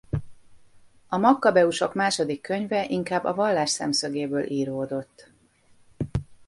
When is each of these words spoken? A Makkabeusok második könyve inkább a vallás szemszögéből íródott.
A 1.07 1.17
Makkabeusok 1.17 1.93
második 1.93 2.41
könyve 2.41 2.85
inkább 2.89 3.23
a 3.23 3.33
vallás 3.33 3.69
szemszögéből 3.69 4.43
íródott. 4.45 5.31